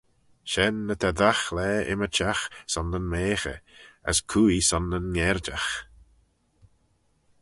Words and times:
Shen 0.51 0.75
ny 0.87 0.95
ta 1.01 1.09
dagh 1.19 1.43
laa 1.55 1.79
ymmyrçhagh 1.91 2.43
son 2.71 2.87
nyn 2.91 3.09
meaghey, 3.11 3.59
as 4.09 4.17
cooie 4.29 4.67
son 4.69 4.85
nyn 4.89 5.15
gherjagh. 5.17 5.71